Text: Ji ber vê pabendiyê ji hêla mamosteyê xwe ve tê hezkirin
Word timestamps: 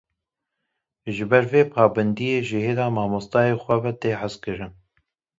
Ji 1.15 1.23
ber 1.31 1.45
vê 1.51 1.61
pabendiyê 1.73 2.39
ji 2.47 2.59
hêla 2.65 2.87
mamosteyê 2.95 3.55
xwe 3.63 3.75
ve 3.83 3.91
tê 4.01 4.11
hezkirin 4.21 4.73